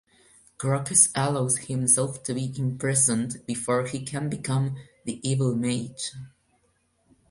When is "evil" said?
5.21-5.55